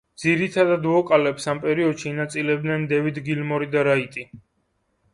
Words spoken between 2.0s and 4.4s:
ინაწილებდნენ დევიდ გილმორი და რაიტი.